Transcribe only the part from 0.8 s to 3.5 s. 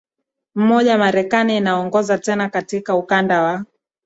marekani inaongoza tena katika ukanda